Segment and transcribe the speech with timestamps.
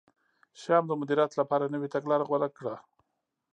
[0.59, 2.75] شیام د مدیریت لپاره نوې تګلاره غوره کړه.